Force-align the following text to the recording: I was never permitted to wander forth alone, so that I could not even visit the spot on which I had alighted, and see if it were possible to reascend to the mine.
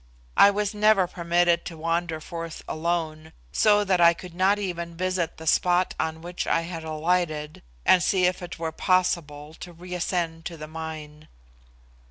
I 0.35 0.49
was 0.49 0.73
never 0.73 1.05
permitted 1.05 1.63
to 1.65 1.77
wander 1.77 2.19
forth 2.19 2.63
alone, 2.67 3.33
so 3.51 3.83
that 3.83 4.01
I 4.01 4.15
could 4.15 4.33
not 4.33 4.57
even 4.57 4.97
visit 4.97 5.37
the 5.37 5.45
spot 5.45 5.93
on 5.99 6.23
which 6.23 6.47
I 6.47 6.61
had 6.61 6.83
alighted, 6.83 7.61
and 7.85 8.01
see 8.01 8.25
if 8.25 8.41
it 8.41 8.57
were 8.57 8.71
possible 8.71 9.53
to 9.59 9.71
reascend 9.71 10.45
to 10.45 10.57
the 10.57 10.65
mine. 10.67 11.27